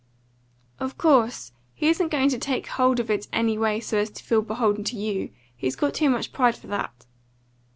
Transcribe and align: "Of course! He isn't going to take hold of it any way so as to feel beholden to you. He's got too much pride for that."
"Of 0.79 0.97
course! 0.97 1.51
He 1.75 1.87
isn't 1.87 2.09
going 2.09 2.29
to 2.29 2.39
take 2.39 2.65
hold 2.65 2.99
of 2.99 3.11
it 3.11 3.27
any 3.31 3.55
way 3.55 3.79
so 3.79 3.99
as 3.99 4.09
to 4.09 4.23
feel 4.23 4.41
beholden 4.41 4.83
to 4.85 4.97
you. 4.97 5.29
He's 5.55 5.75
got 5.75 5.93
too 5.93 6.09
much 6.09 6.33
pride 6.33 6.55
for 6.55 6.65
that." 6.65 7.05